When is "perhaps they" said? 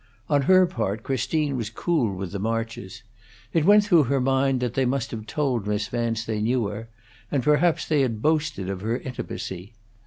7.43-8.01